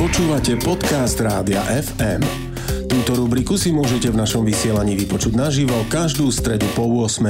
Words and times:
Počúvate 0.00 0.56
podcast 0.56 1.20
Rádia 1.20 1.60
FM. 1.60 2.24
Túto 2.88 3.20
rubriku 3.20 3.60
si 3.60 3.68
môžete 3.68 4.08
v 4.08 4.16
našom 4.16 4.48
vysielaní 4.48 4.96
vypočuť 4.96 5.36
naživo 5.36 5.76
každú 5.92 6.32
stredu 6.32 6.64
po 6.72 6.88
8. 6.88 7.20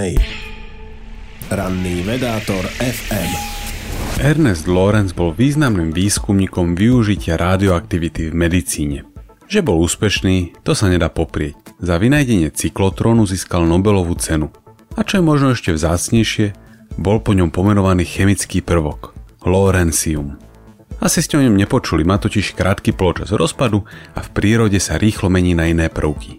Ranný 1.50 2.06
vedátor 2.06 2.62
FM. 2.78 3.30
Ernest 4.22 4.70
Lorenz 4.70 5.10
bol 5.10 5.34
významným 5.34 5.90
výskumníkom 5.90 6.78
využitia 6.78 7.34
radioaktivity 7.42 8.30
v 8.30 8.38
medicíne. 8.38 8.98
Že 9.50 9.66
bol 9.66 9.82
úspešný, 9.82 10.62
to 10.62 10.70
sa 10.70 10.86
nedá 10.86 11.10
poprieť. 11.10 11.58
Za 11.82 11.98
vynajdenie 11.98 12.54
cyklotrónu 12.54 13.26
získal 13.26 13.66
Nobelovú 13.66 14.14
cenu. 14.14 14.54
A 14.94 15.02
čo 15.02 15.18
je 15.18 15.26
možno 15.26 15.58
ešte 15.58 15.74
vzácnejšie, 15.74 16.54
bol 17.02 17.18
po 17.18 17.34
ňom 17.34 17.50
pomenovaný 17.50 18.06
chemický 18.06 18.62
prvok– 18.62 19.18
Lorencium. 19.50 20.49
Asi 21.00 21.24
ste 21.24 21.40
o 21.40 21.44
ňom 21.44 21.56
nepočuli, 21.56 22.04
má 22.04 22.20
totiž 22.20 22.52
krátky 22.52 22.92
poločas 22.92 23.32
rozpadu 23.32 23.88
a 24.12 24.20
v 24.20 24.28
prírode 24.36 24.76
sa 24.76 25.00
rýchlo 25.00 25.32
mení 25.32 25.56
na 25.56 25.66
iné 25.66 25.88
prvky. 25.88 26.38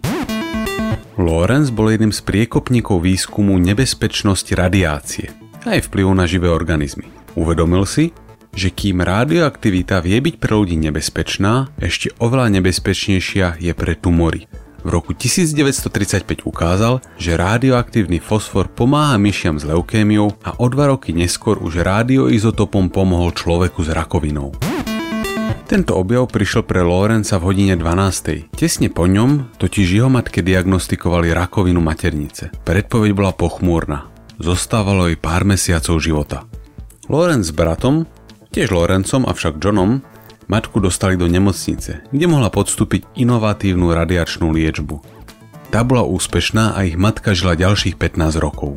Lorenz 1.18 1.74
bol 1.74 1.90
jedným 1.92 2.14
z 2.14 2.24
priekopníkov 2.24 3.04
výskumu 3.04 3.58
nebezpečnosti 3.58 4.54
radiácie 4.54 5.42
aj 5.66 5.86
vplyvu 5.90 6.12
na 6.14 6.26
živé 6.26 6.50
organizmy. 6.50 7.06
Uvedomil 7.38 7.86
si, 7.86 8.10
že 8.52 8.68
kým 8.68 9.00
radioaktivita 9.00 10.02
vie 10.04 10.18
byť 10.20 10.34
pre 10.36 10.52
ľudí 10.52 10.76
nebezpečná, 10.76 11.72
ešte 11.80 12.12
oveľa 12.20 12.60
nebezpečnejšia 12.60 13.62
je 13.62 13.72
pre 13.72 13.96
tumory. 13.96 14.44
V 14.82 14.88
roku 14.90 15.14
1935 15.14 16.42
ukázal, 16.42 16.98
že 17.14 17.38
radioaktívny 17.38 18.18
fosfor 18.18 18.66
pomáha 18.66 19.14
myšiam 19.14 19.54
s 19.54 19.62
leukémiou 19.62 20.34
a 20.42 20.58
o 20.58 20.66
dva 20.66 20.90
roky 20.90 21.14
neskôr 21.14 21.62
už 21.62 21.86
radioizotopom 21.86 22.90
pomohol 22.90 23.30
človeku 23.30 23.86
s 23.86 23.94
rakovinou. 23.94 24.50
Tento 25.70 25.96
objav 25.96 26.28
prišiel 26.28 26.68
pre 26.68 26.84
Lorenza 26.84 27.40
v 27.40 27.48
hodine 27.48 27.80
12. 27.80 28.52
Tesne 28.52 28.92
po 28.92 29.08
ňom 29.08 29.56
totiž 29.56 29.86
jeho 29.88 30.10
matke 30.12 30.44
diagnostikovali 30.44 31.32
rakovinu 31.32 31.80
maternice. 31.80 32.52
Predpoveď 32.66 33.10
bola 33.16 33.32
pochmúrna. 33.32 34.10
Zostávalo 34.36 35.08
jej 35.08 35.16
pár 35.16 35.48
mesiacov 35.48 35.96
života. 36.02 36.44
Lorenz 37.08 37.48
s 37.48 37.56
bratom, 37.56 38.04
tiež 38.52 38.68
Lorencom 38.68 39.24
avšak 39.24 39.56
Johnom, 39.62 40.04
matku 40.48 40.78
dostali 40.78 41.18
do 41.18 41.26
nemocnice, 41.28 42.06
kde 42.10 42.26
mohla 42.30 42.48
podstúpiť 42.48 43.18
inovatívnu 43.18 43.92
radiačnú 43.92 44.50
liečbu. 44.50 45.02
Tá 45.72 45.80
bola 45.86 46.04
úspešná 46.04 46.76
a 46.76 46.84
ich 46.84 47.00
matka 47.00 47.32
žila 47.32 47.56
ďalších 47.56 47.96
15 47.96 48.36
rokov. 48.42 48.76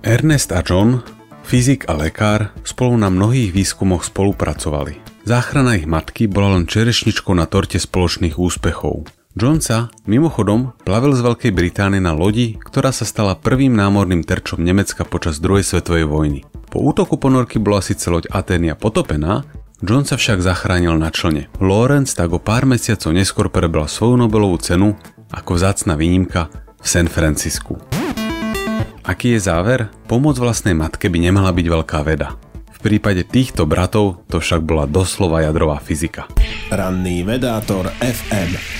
Ernest 0.00 0.54
a 0.54 0.64
John, 0.64 1.04
fyzik 1.44 1.90
a 1.90 1.98
lekár, 1.98 2.54
spolu 2.62 2.96
na 2.96 3.10
mnohých 3.12 3.52
výskumoch 3.52 4.06
spolupracovali. 4.06 5.02
Záchrana 5.28 5.76
ich 5.76 5.84
matky 5.84 6.24
bola 6.24 6.56
len 6.56 6.64
čerešničkou 6.64 7.36
na 7.36 7.44
torte 7.44 7.76
spoločných 7.76 8.40
úspechov. 8.40 9.04
John 9.38 9.62
sa, 9.62 9.94
mimochodom, 10.10 10.74
plavil 10.82 11.14
z 11.14 11.22
Veľkej 11.22 11.52
Británie 11.54 12.02
na 12.02 12.10
lodi, 12.10 12.58
ktorá 12.58 12.90
sa 12.90 13.06
stala 13.06 13.38
prvým 13.38 13.70
námorným 13.78 14.26
terčom 14.26 14.58
Nemecka 14.58 15.06
počas 15.06 15.38
druhej 15.38 15.62
svetovej 15.62 16.08
vojny. 16.10 16.40
Po 16.66 16.82
útoku 16.82 17.14
ponorky 17.14 17.62
bola 17.62 17.78
síce 17.78 18.10
loď 18.10 18.26
Aténia 18.34 18.74
potopená, 18.74 19.46
John 19.80 20.04
sa 20.04 20.20
však 20.20 20.44
zachránil 20.44 20.92
na 21.00 21.08
člne. 21.08 21.48
Lawrence 21.56 22.12
tak 22.12 22.36
o 22.36 22.40
pár 22.40 22.68
mesiacov 22.68 23.16
neskôr 23.16 23.48
prebral 23.48 23.88
svoju 23.88 24.20
Nobelovú 24.20 24.60
cenu 24.60 24.92
ako 25.32 25.56
vzácna 25.56 25.96
výnimka 25.96 26.52
v 26.52 26.84
San 26.84 27.08
Francisku. 27.08 27.80
Aký 29.00 29.32
je 29.32 29.40
záver? 29.40 29.88
Pomoc 30.04 30.36
vlastnej 30.36 30.76
matke 30.76 31.08
by 31.08 31.18
nemala 31.24 31.48
byť 31.56 31.66
veľká 31.66 31.98
veda. 32.04 32.36
V 32.76 32.78
prípade 32.84 33.24
týchto 33.24 33.64
bratov 33.64 34.20
to 34.28 34.36
však 34.36 34.60
bola 34.60 34.84
doslova 34.84 35.40
jadrová 35.48 35.80
fyzika. 35.80 36.28
Ranný 36.68 37.24
vedátor 37.24 37.88
FM. 38.04 38.79